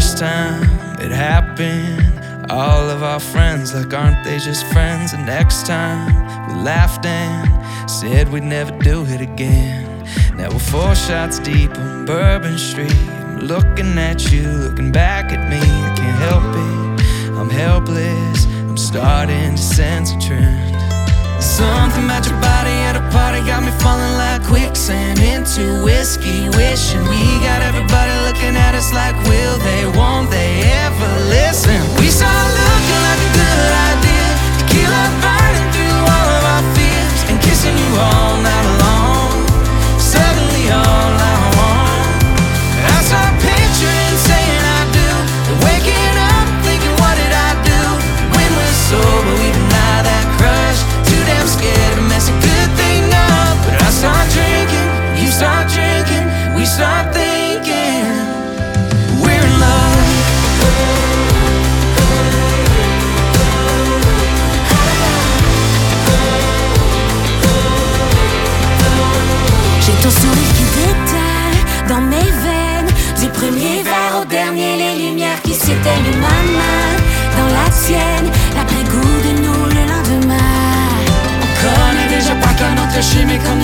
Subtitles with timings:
[0.00, 0.62] first time
[0.98, 2.50] it happened.
[2.50, 5.12] All of our friends, like, aren't they just friends?
[5.12, 6.06] And next time
[6.48, 7.46] we laughed and
[7.90, 9.84] said we'd never do it again.
[10.38, 12.96] Now we're four shots deep on Bourbon Street.
[13.08, 15.60] I'm looking at you, looking back at me.
[15.60, 18.46] I can't help it, I'm helpless.
[18.68, 20.80] I'm starting to sense a trend.
[21.42, 27.00] Something about your body at a party got me falling like quicksand into whiskey, wishing
[27.08, 29.79] we got everybody looking at us like, will they?
[70.10, 75.54] Ton sourire qui détale dans mes veines Du premier verre au dernier les lumières qui
[75.54, 76.90] s'éteignent Ma main.
[77.38, 80.34] Dans la tienne L'après-goût de nous le lendemain.
[81.42, 83.59] On connaît déjà pas qu'un autre chimie comme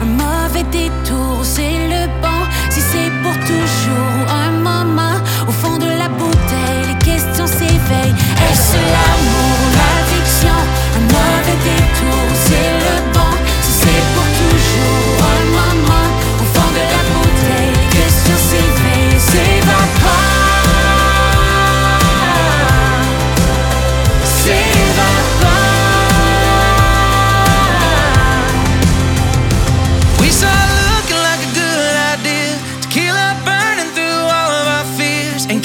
[0.00, 0.29] I'm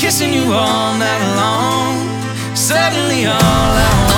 [0.05, 2.55] kissing you all night long.
[2.55, 4.14] Suddenly, all I want.